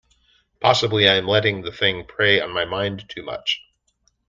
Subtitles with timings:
[0.59, 3.61] Possibly I am letting the thing prey on my mind too much.